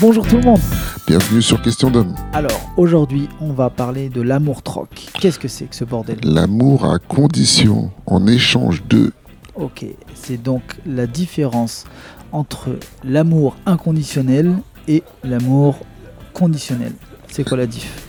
[0.00, 0.60] Bonjour tout le monde.
[1.08, 2.14] Bienvenue sur Question d'homme.
[2.32, 5.08] Alors, aujourd'hui, on va parler de l'amour troc.
[5.18, 6.18] Qu'est-ce que c'est que ce bordel?
[6.22, 9.12] L'amour à condition, en échange de.
[9.56, 9.84] Ok,
[10.14, 11.84] c'est donc la différence
[12.30, 15.80] entre l'amour inconditionnel et l'amour
[16.32, 16.92] conditionnel.
[17.28, 18.06] C'est quoi la diff?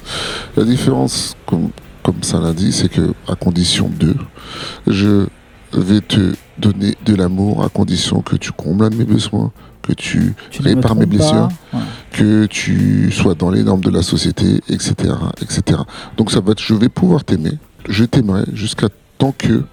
[0.56, 1.70] La différence, comme,
[2.04, 4.16] comme ça l'a dit, c'est que à condition de,
[4.86, 5.26] je
[5.74, 9.52] vais te donner de l'amour à condition que tu combles un de mes besoins,
[9.90, 11.50] que tu, Tu répares mes blessures,
[12.12, 14.94] que tu sois dans les normes de la société, etc.,
[15.42, 15.82] etc.
[16.18, 17.58] Donc ça va être, je vais pouvoir t'aimer,
[17.88, 19.64] je t'aimerai jusqu'à tant que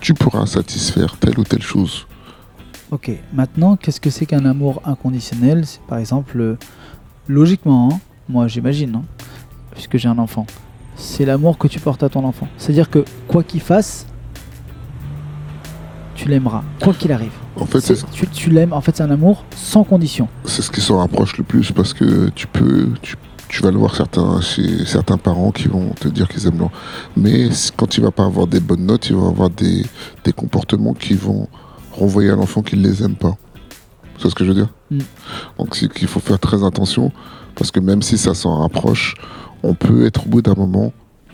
[0.00, 2.06] tu pourras satisfaire telle ou telle chose.
[2.90, 5.66] Ok, maintenant, qu'est-ce que c'est qu'un amour inconditionnel?
[5.66, 6.58] C'est par exemple, euh,
[7.28, 9.04] logiquement, hein, moi j'imagine, hein,
[9.72, 10.46] puisque j'ai un enfant,
[10.96, 12.48] c'est l'amour que tu portes à ton enfant.
[12.56, 14.06] C'est-à-dire que quoi qu'il fasse,
[16.22, 17.32] tu l'aimeras, quoi qu'il arrive.
[17.56, 20.28] En fait, C'est- tu tu l'aimes, en fait c'est un amour sans condition.
[20.44, 23.16] c'est ce qui s'en rapproche le plus parce que tu peux, tu,
[23.48, 26.70] tu vas le voir certains, chez certains parents qui vont te dire qu'ils aiment leur.
[27.16, 29.84] Mais quand il va pas avoir des bonnes notes, il va avoir des,
[30.24, 31.48] des comportements qui vont
[31.92, 33.36] renvoyer à l'enfant qu'il les aime pas.
[34.18, 34.68] C'est ce que je veux dire?
[34.90, 34.98] Mm.
[35.58, 37.10] Donc c'est qu'il faut faire très attention
[37.56, 39.14] parce que même si ça s'en rapproche,
[39.64, 40.92] on peut être au bout d'un moment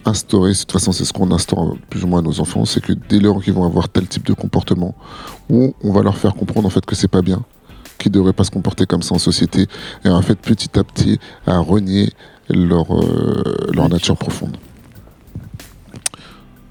[0.08, 2.80] instauré, de toute façon c'est ce qu'on instaure plus ou moins à nos enfants, c'est
[2.80, 4.94] que dès lors qu'ils vont avoir tel type de comportement,
[5.48, 7.42] où on va leur faire comprendre en fait que c'est pas bien,
[7.98, 9.66] qu'ils ne devraient pas se comporter comme ça en société,
[10.04, 12.10] et en fait petit à petit à renier
[12.48, 14.56] leur, euh, leur nature profonde.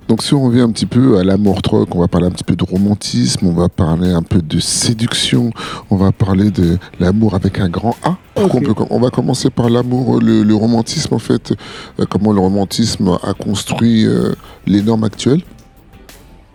[0.07, 2.45] Donc si on revient un petit peu à l'amour troc, on va parler un petit
[2.45, 5.51] peu de romantisme, on va parler un peu de séduction,
[5.89, 8.15] on va parler de l'amour avec un grand A.
[8.37, 11.53] On, peut- on va commencer par l'amour, le, le romantisme en fait,
[11.99, 14.33] euh, comment le romantisme a construit euh,
[14.65, 15.41] les normes actuelles,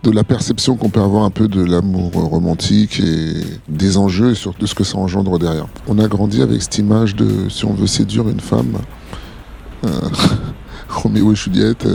[0.01, 3.33] de la perception qu'on peut avoir un peu de l'amour romantique et
[3.69, 5.67] des enjeux et surtout de ce que ça engendre derrière.
[5.87, 8.79] On a grandi avec cette image de si on veut séduire une femme,
[9.85, 9.89] euh,
[10.89, 11.85] Roméo et Juliette,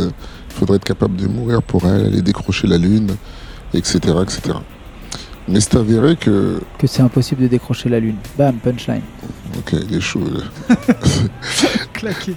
[0.58, 3.16] faudrait être capable de mourir pour elle, aller décrocher la lune,
[3.74, 3.98] etc.
[4.22, 4.40] etc.
[5.48, 8.16] Mais c'est avéré que Que c'est impossible de décrocher la lune.
[8.36, 9.02] Bam, punchline.
[9.58, 10.20] Ok, il est chaud.
[11.94, 12.34] Claqué.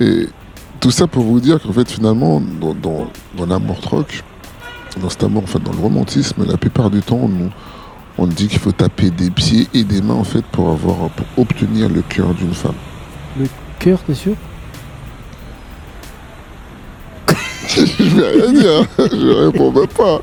[0.00, 0.28] Et
[0.80, 4.22] tout ça pour vous dire qu'en fait, finalement, dans, dans, dans l'amour troc,
[5.00, 7.50] dans cet amour, en fait, dans le romantisme, la plupart du temps, on,
[8.16, 11.26] on dit qu'il faut taper des pieds et des mains, en fait, pour, avoir, pour
[11.36, 12.76] obtenir le cœur d'une femme.
[13.78, 14.36] Cœur, t'es sûr?
[18.14, 20.20] Je vais rien dire, je réponds même pas.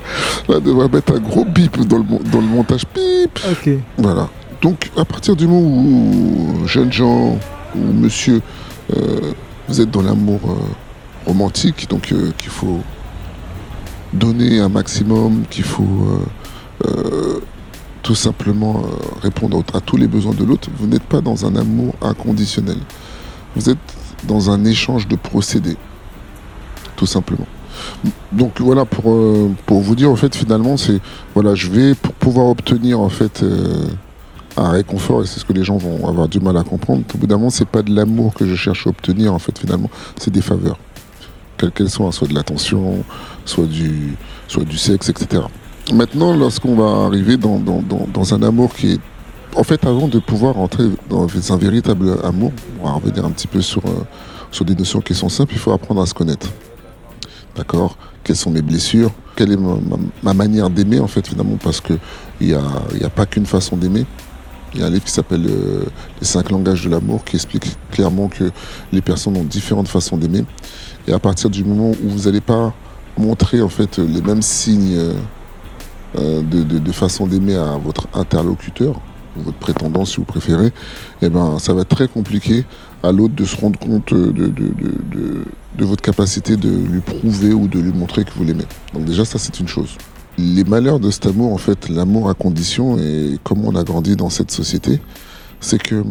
[0.48, 2.84] Là, on devrait mettre un gros bip dans le, dans le montage.
[2.94, 3.70] Bip Ok.
[3.98, 4.30] Voilà.
[4.62, 7.38] Donc, à partir du moment où, jeunes gens
[7.76, 8.42] ou monsieur,
[8.96, 9.34] euh,
[9.68, 12.80] vous êtes dans l'amour euh, romantique, donc euh, qu'il faut
[14.14, 16.20] donner un maximum, qu'il faut
[18.02, 18.84] tout simplement
[19.22, 22.78] répondre à tous les besoins de l'autre, vous n'êtes pas dans un amour inconditionnel.
[23.56, 23.78] Vous êtes
[24.28, 25.78] dans un échange de procédés,
[26.98, 27.48] tout simplement.
[28.32, 31.00] Donc voilà pour, euh, pour vous dire en fait finalement c'est
[31.34, 33.88] voilà je vais pour pouvoir obtenir en fait euh,
[34.58, 37.04] un réconfort et c'est ce que les gens vont avoir du mal à comprendre.
[37.14, 39.58] Au bout d'un moment c'est pas de l'amour que je cherche à obtenir en fait
[39.58, 40.78] finalement c'est des faveurs
[41.58, 43.04] quelles qu'elles soient soit de l'attention
[43.46, 45.44] soit du soit du sexe etc.
[45.94, 49.00] Maintenant lorsqu'on va arriver dans, dans, dans, un amour qui est
[49.56, 53.48] en fait avant de pouvoir entrer dans un véritable amour on va revenir un petit
[53.48, 54.06] peu sur euh,
[54.52, 56.48] sur des notions qui sont simples il faut apprendre à se connaître.
[57.56, 59.12] D'accord Quelles sont mes blessures?
[59.36, 61.58] Quelle est ma, ma- ma manière d'aimer, en fait, finalement?
[61.62, 62.00] Parce qu'il
[62.42, 62.62] n'y a,
[63.00, 64.06] y a pas qu'une façon d'aimer.
[64.74, 65.84] Il y a un livre qui s'appelle euh,
[66.22, 68.52] Les cinq langages de l'amour qui explique clairement que
[68.94, 70.46] les personnes ont différentes façons d'aimer.
[71.08, 72.74] Et à partir du moment où vous n'allez pas
[73.18, 75.14] montrer, en fait, les mêmes signes euh,
[76.18, 79.00] euh, de, façon d'aimer à votre interlocuteur,
[79.36, 80.72] votre prétendant, si vous préférez,
[81.22, 82.66] eh ben, ça va être très compliqué
[83.04, 84.52] à l'autre de se rendre compte de,
[85.78, 88.66] de, votre capacité de lui prouver ou de lui montrer que vous l'aimez.
[88.94, 89.98] Donc déjà, ça, c'est une chose.
[90.38, 94.16] Les malheurs de cet amour, en fait, l'amour à condition et comment on a grandi
[94.16, 95.00] dans cette société,
[95.60, 96.04] c'est que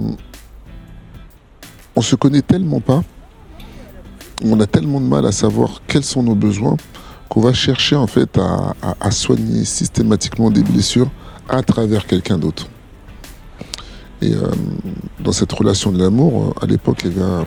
[1.97, 3.03] on se connaît tellement pas,
[4.45, 6.77] on a tellement de mal à savoir quels sont nos besoins
[7.29, 11.11] qu'on va chercher en fait à soigner systématiquement des blessures
[11.49, 12.69] à travers quelqu'un d'autre.
[14.23, 14.51] Et euh,
[15.19, 17.47] dans cette relation de l'amour, euh, à l'époque, il y avait un,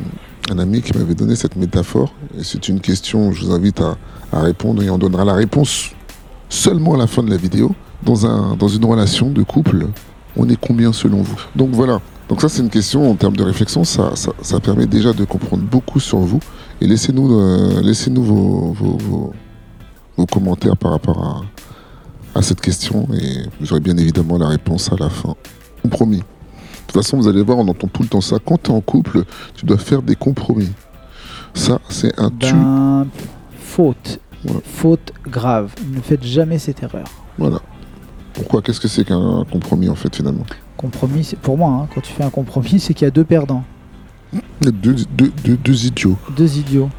[0.51, 2.13] un ami qui m'avait donné cette métaphore.
[2.37, 3.97] Et c'est une question, je vous invite à,
[4.41, 5.91] répondre et on donnera la réponse
[6.49, 7.73] seulement à la fin de la vidéo.
[8.03, 9.87] Dans, un, dans une relation de couple,
[10.35, 11.39] on est combien selon vous?
[11.55, 12.01] Donc voilà.
[12.27, 13.83] Donc ça, c'est une question en termes de réflexion.
[13.83, 16.39] Ça, ça, ça permet déjà de comprendre beaucoup sur vous.
[16.81, 19.33] Et laissez-nous euh, laissez-nous vos, vos, vos-
[20.17, 21.43] vos commentaires par rapport
[22.35, 23.07] à, à cette question.
[23.13, 25.35] Et vous aurez bien évidemment la réponse à la fin.
[25.89, 26.23] Promis.
[26.93, 28.37] De toute façon, vous allez voir, on entend tout le temps ça.
[28.45, 29.23] Quand tu es en couple,
[29.55, 30.69] tu dois faire des compromis.
[31.55, 32.53] Ça, c'est un tu.
[32.53, 33.07] Ben,
[33.57, 34.19] faute.
[34.63, 35.71] Faute grave.
[35.91, 37.05] Ne faites jamais cette erreur.
[37.39, 37.61] Voilà.
[38.33, 38.61] Pourquoi?
[38.61, 40.45] Qu'est-ce que c'est qu'un compromis, en fait, finalement?
[40.77, 43.23] Compromis, c'est pour moi, hein, quand tu fais un compromis, c'est qu'il y a deux
[43.23, 43.63] perdants,
[44.61, 46.17] deux, deux- deux- deux idiots.
[46.37, 46.89] deux idiots.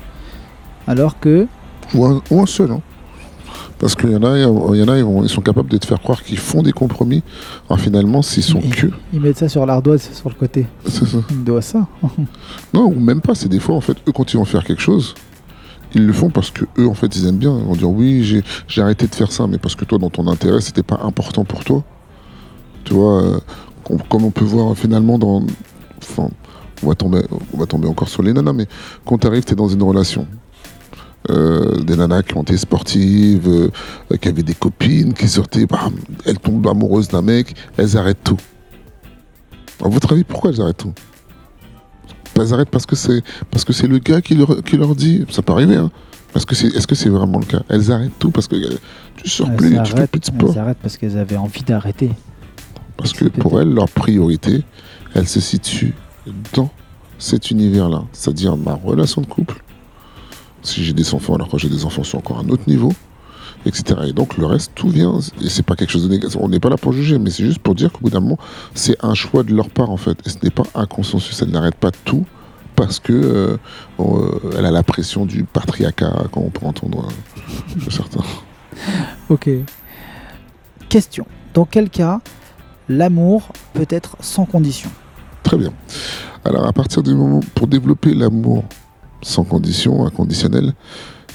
[0.88, 1.46] Alors que
[1.94, 2.72] Ou un, ou un seul.
[2.72, 2.80] hein.
[3.78, 5.76] Parce qu'il y en a, il y en a ils, vont- ils sont capables de
[5.78, 7.22] te faire croire qu'ils font des compromis.
[7.68, 8.86] Alors finalement, s'ils sont ils, que.
[9.12, 10.66] ils mettent ça sur l'ardoise, sur le côté.
[10.86, 11.18] C'est ça.
[11.30, 11.86] Ils doivent ça.
[12.72, 13.34] Non, ou même pas.
[13.34, 15.14] C'est des fois, en fait, eux, quand ils vont faire quelque chose,
[15.94, 17.56] ils le font parce que eux, en fait, ils aiment bien.
[17.58, 20.26] Ils vont dire oui, j'ai arrêté de faire ça, mais parce que toi, dans ton
[20.28, 21.82] intérêt, c'était pas important pour toi.
[22.84, 23.38] Tu vois, euh,
[23.82, 25.42] com- comme on peut voir finalement dans.
[26.02, 26.28] Enfin,
[26.82, 27.22] on va tomber,
[27.52, 28.66] on va tomber encore sur les nanas, mais
[29.06, 30.26] quand tu arrives, tu es dans une relation.
[31.30, 33.70] Euh, des nanas qui ont été sportives, euh,
[34.20, 35.94] qui avaient des copines, qui sortaient, bam,
[36.26, 38.36] elles tombent amoureuses d'un mec, elles arrêtent tout.
[39.82, 40.92] À votre avis, pourquoi elles arrêtent tout?
[42.38, 45.24] Elles arrêtent parce que c'est parce que c'est le gars qui leur, qui leur dit,
[45.30, 45.90] ça peut arriver, hein.
[46.34, 47.62] Parce que c'est, est-ce que c'est vraiment le cas?
[47.70, 48.76] Elles arrêtent tout parce que euh,
[49.16, 50.52] tu sors Elles plus, tu fais plus de elles sport.
[50.54, 52.10] s'arrêtent parce qu'elles avaient envie d'arrêter.
[52.98, 54.62] Parce que pour elles, leur priorité,
[55.14, 55.94] elle se situe
[56.52, 56.70] dans
[57.18, 59.62] cet univers-là, c'est-à-dire ma relation de couple.
[60.64, 62.92] Si j'ai des enfants, alors quand j'ai des enfants, c'est encore un autre niveau,
[63.66, 64.00] etc.
[64.08, 66.38] Et donc le reste, tout vient, et c'est pas quelque chose de négatif.
[66.40, 68.38] On n'est pas là pour juger, mais c'est juste pour dire qu'au bout d'un moment,
[68.74, 71.40] c'est un choix de leur part en fait, et ce n'est pas un consensus.
[71.42, 72.24] Elle n'arrête pas tout
[72.76, 73.56] parce que euh,
[74.00, 78.24] euh, elle a la pression du patriarcat, quand on peut entendre euh, certains.
[79.28, 79.48] Ok.
[80.88, 81.26] Question.
[81.52, 82.20] Dans quel cas
[82.88, 84.90] l'amour peut être sans condition?
[85.42, 85.72] Très bien.
[86.44, 88.64] Alors, à partir du moment, pour développer l'amour
[89.24, 90.74] sans condition, inconditionnel,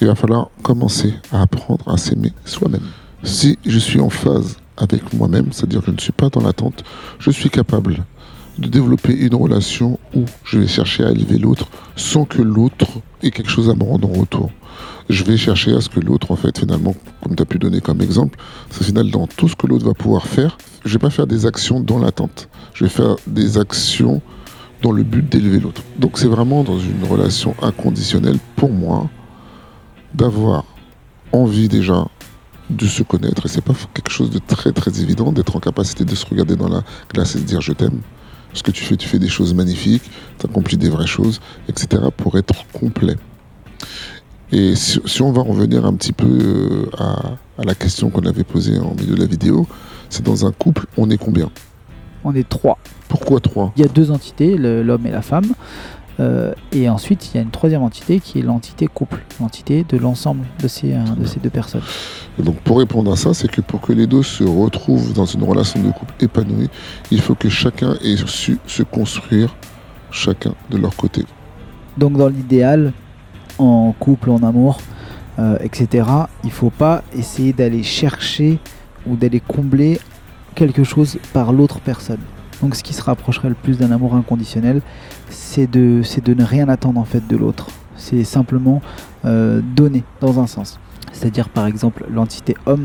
[0.00, 2.86] il va falloir commencer à apprendre à s'aimer soi-même.
[3.22, 6.84] Si je suis en phase avec moi-même, c'est-à-dire que je ne suis pas dans l'attente,
[7.18, 8.04] je suis capable
[8.58, 12.88] de développer une relation où je vais chercher à élever l'autre sans que l'autre
[13.22, 14.50] ait quelque chose à me rendre en retour.
[15.08, 17.80] Je vais chercher à ce que l'autre, en fait, finalement, comme tu as pu donner
[17.80, 18.38] comme exemple,
[18.70, 21.46] c'est final dans tout ce que l'autre va pouvoir faire, je vais pas faire des
[21.46, 22.48] actions dans l'attente.
[22.74, 24.22] Je vais faire des actions
[24.82, 25.82] dans le but d'élever l'autre.
[25.98, 29.08] Donc c'est vraiment dans une relation inconditionnelle pour moi
[30.14, 30.64] d'avoir
[31.32, 32.06] envie déjà
[32.70, 36.04] de se connaître et c'est pas quelque chose de très très évident d'être en capacité
[36.04, 36.82] de se regarder dans la
[37.12, 38.00] glace et de dire je t'aime.
[38.52, 42.02] Ce que tu fais, tu fais des choses magnifiques, tu accomplis des vraies choses, etc.
[42.16, 43.16] pour être complet.
[44.50, 48.42] Et si, on va revenir un petit peu euh, à, à la question qu'on avait
[48.42, 49.68] posée en milieu de la vidéo,
[50.08, 51.50] c'est dans un couple, on est combien?
[52.24, 52.78] On est trois.
[53.10, 55.46] Pourquoi trois Il y a deux entités, l'homme et la femme.
[56.20, 59.96] Euh, et ensuite, il y a une troisième entité qui est l'entité couple, l'entité de
[59.96, 61.82] l'ensemble de ces, euh, de ces deux personnes.
[62.38, 65.24] Et donc pour répondre à ça, c'est que pour que les deux se retrouvent dans
[65.24, 66.68] une relation de couple épanouie,
[67.10, 69.56] il faut que chacun ait su se construire
[70.10, 71.24] chacun de leur côté.
[71.96, 72.92] Donc dans l'idéal,
[73.58, 74.78] en couple, en amour,
[75.38, 76.06] euh, etc.,
[76.44, 78.58] il faut pas essayer d'aller chercher
[79.06, 79.98] ou d'aller combler
[80.54, 82.20] quelque chose par l'autre personne.
[82.62, 84.82] Donc ce qui se rapprocherait le plus d'un amour inconditionnel,
[85.28, 87.68] c'est de, de ne rien attendre en fait de l'autre.
[87.96, 88.82] C'est simplement
[89.24, 90.78] euh, donner dans un sens.
[91.12, 92.84] C'est-à-dire par exemple l'entité homme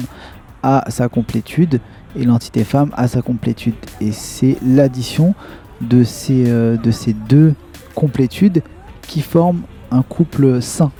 [0.63, 1.79] a sa complétude
[2.15, 3.75] et l'entité femme a sa complétude.
[4.01, 5.35] Et c'est l'addition
[5.81, 7.53] de ces, euh, de ces deux
[7.93, 8.63] complétudes
[9.01, 10.91] qui forment un couple sain.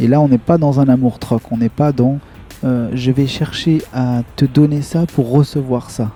[0.00, 2.18] Et là, on n'est pas dans un amour troc, on n'est pas dans
[2.64, 6.10] euh, je vais chercher à te donner ça pour recevoir ça.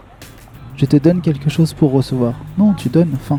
[0.81, 2.33] Je te donne quelque chose pour recevoir.
[2.57, 3.39] Non, tu donnes, fin.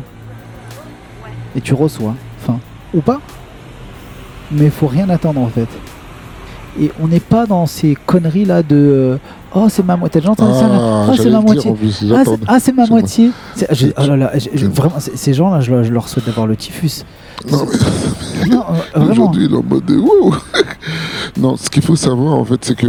[1.56, 2.60] Et tu reçois, fin.
[2.94, 3.20] Ou pas.
[4.52, 5.66] Mais faut rien attendre en fait.
[6.80, 9.16] Et on n'est pas dans ces conneries là de euh,
[9.56, 10.12] oh c'est ma moitié.
[10.12, 11.74] T'as déjà entendu ça là Oh c'est ma moitié.
[12.14, 12.38] Ah, c'est-.
[12.46, 13.30] Ah, c'est ma moitié.
[13.98, 14.32] Oh là là,
[14.72, 17.02] vraiment, ces gens-là, je, leur- je leur souhaite d'avoir le typhus.
[17.50, 17.66] Non,
[18.40, 18.64] mais Non,
[18.96, 20.34] euh, aujourd'hui, il est en mode de wouh
[21.40, 22.86] Non, ce qu'il faut savoir, en fait, c'est que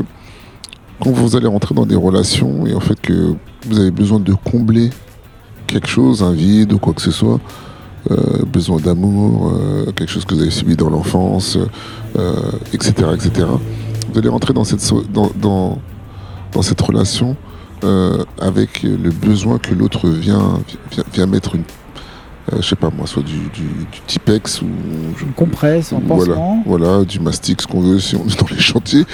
[1.01, 3.33] quand vous allez rentrer dans des relations et en fait que
[3.65, 4.89] vous avez besoin de combler
[5.67, 7.39] quelque chose, un vide ou quoi que ce soit,
[8.11, 11.57] euh, besoin d'amour, euh, quelque chose que vous avez subi dans l'enfance,
[12.17, 12.33] euh,
[12.73, 13.47] etc., etc.
[14.11, 17.35] Vous allez rentrer dans cette, dans, dans, cette relation
[18.39, 21.63] avec le besoin que l'autre vient, vient, vient mettre une,
[22.61, 24.67] je sais pas moi, soit du, du, du Tipex ou
[25.17, 26.63] je- Une compresse, un voilà, pansement.
[26.65, 29.05] voilà, du mastic, ce qu'on veut si on est dans les chantiers.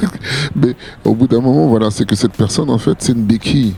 [0.56, 0.74] Mais
[1.04, 3.74] au bout d'un moment, voilà, c'est que cette personne, en fait, c'est une béquille.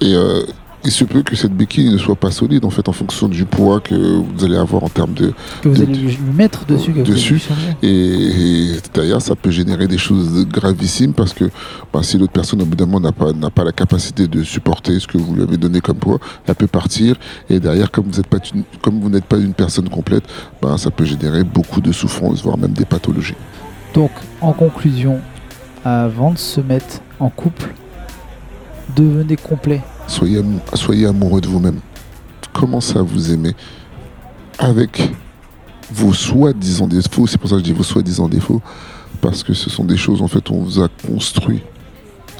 [0.00, 0.42] Et euh,
[0.84, 3.44] il se peut que cette béquille ne soit pas solide en fait en fonction du
[3.46, 6.92] poids que vous allez avoir en termes de Que vous de- allez lui mettre dessus,
[6.92, 7.42] que dessus.
[7.82, 11.46] et, et d'ailleurs ça peut générer des choses gravissimes parce que
[11.92, 14.42] bah, si l'autre personne au bout d'un moment n'a pas n'a pas la capacité de
[14.42, 17.16] supporter ce que vous lui avez donné comme poids elle peut partir
[17.48, 20.24] et derrière comme vous n'êtes pas une, comme vous n'êtes pas une personne complète
[20.60, 23.36] bah, ça peut générer beaucoup de souffrance voire même des pathologies
[23.94, 24.10] Donc,
[24.40, 25.20] en conclusion,
[25.84, 27.72] avant de se mettre en couple,
[28.96, 29.80] devenez complet.
[30.06, 31.80] Soyez amou- soyez amoureux de vous-même.
[32.52, 33.54] Commencez à vous aimer
[34.58, 35.10] avec
[35.92, 38.62] vos soi-disant défauts c'est pour ça que je dis vos soi-disant défauts
[39.20, 41.62] parce que ce sont des choses en fait on vous a construit.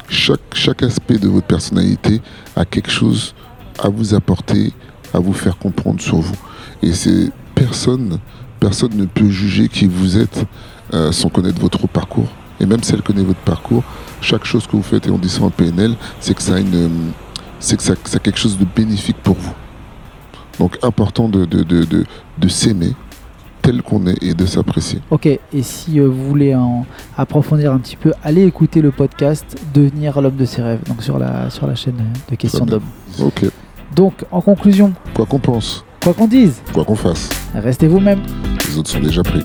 [0.09, 2.21] Chaque, aspect de votre personnalité
[2.57, 3.35] a quelque chose
[3.83, 4.73] à vous apporter
[5.15, 6.37] à vous faire comprendre sur vous.
[6.83, 8.19] Et c'est personne
[8.61, 10.45] personne ne peut juger qui vous êtes
[10.93, 12.29] euh, sans connaître votre parcours.
[12.61, 13.83] Et même si elle connaît votre parcours
[14.21, 16.61] chaque chose que vous faites et on dit ça en PNL c'est que ça a
[16.61, 17.13] une
[17.61, 19.53] c'est que ça, ça a quelque chose de bénéfique pour vous.
[20.59, 22.05] Donc important de, de, de, de,
[22.39, 22.93] de s'aimer
[23.63, 25.01] tel qu'on est et de s'apprécier.
[25.11, 26.85] Ok, et si euh, vous voulez en
[27.17, 31.19] approfondir un petit peu, allez écouter le podcast Devenir l'homme de ses rêves, donc sur
[31.19, 31.97] la, sur la chaîne
[32.31, 32.83] de questions d'hommes.
[33.21, 33.47] ok.
[33.97, 35.85] Donc, en conclusion, quoi qu'on pense.
[36.03, 37.31] Quoi qu'on dise, quoi qu'on fasse.
[37.55, 38.21] Restez vous-même.
[38.69, 39.43] les autres sont déjà pris